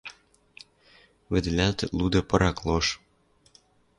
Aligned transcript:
Вӹдӹлӓлтӹт 1.31 1.91
луды 1.97 2.21
пырак 2.29 2.57
лош... 2.67 2.87